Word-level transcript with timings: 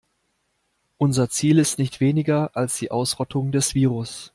Unser 0.97 1.29
Ziel 1.29 1.59
ist 1.59 1.77
nicht 1.77 1.99
weniger 1.99 2.55
als 2.57 2.79
die 2.79 2.89
Ausrottung 2.89 3.51
des 3.51 3.75
Virus. 3.75 4.29